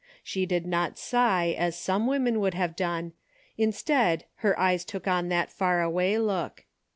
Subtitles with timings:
[0.23, 3.13] She did not sigh as some women would have done.
[3.55, 6.65] Instead, her eyes took on that far away look.